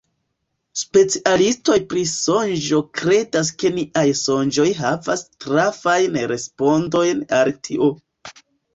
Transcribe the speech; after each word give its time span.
Specialistoj 0.83 1.75
pri 1.91 2.05
sonĝo 2.13 2.81
kredas 3.01 3.53
ke 3.65 3.73
niaj 3.77 4.07
sonĝoj 4.23 4.69
havas 4.83 5.27
trafajn 5.47 6.21
respondojn 6.37 7.27
al 7.43 7.59
tio. 7.67 7.97